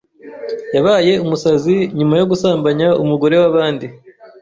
[0.75, 3.87] Yabaye umusazi nyuma yogusambanya umugore wa bandi